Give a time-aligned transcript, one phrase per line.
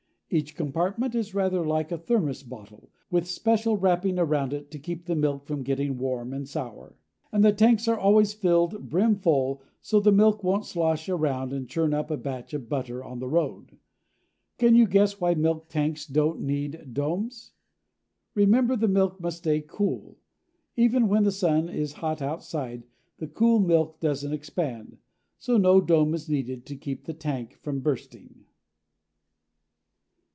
[0.33, 5.03] Each compartment is rather like a thermos bottle, with special wrapping around it to keep
[5.03, 6.95] the milk from getting warm and sour.
[7.33, 11.67] And the tanks are always filled brim full so the milk won't slosh around and
[11.67, 13.77] churn up a batch of butter on the road.
[14.57, 17.51] Can you guess why milk tanks don't need domes?
[18.33, 20.17] Remember the milk must stay cool.
[20.77, 22.85] Even when the sun is hot outside,
[23.17, 24.97] the cool milk doesn't expand,
[25.37, 28.45] so no dome is needed to keep the tank from bursting.